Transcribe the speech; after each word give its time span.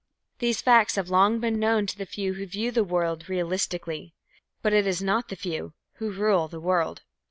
These 0.39 0.63
facts 0.63 0.95
have 0.95 1.09
long 1.11 1.39
been 1.39 1.59
known 1.59 1.85
to 1.85 1.95
the 1.95 2.07
few 2.07 2.33
who 2.33 2.47
view 2.47 2.71
the 2.71 2.83
world 2.83 3.29
realistically. 3.29 4.15
But 4.63 4.73
it 4.73 4.87
is 4.87 4.99
not 5.03 5.29
the 5.29 5.35
few 5.35 5.73
who 5.97 6.11
rule 6.11 6.47
the 6.47 6.59
world. 6.59 7.03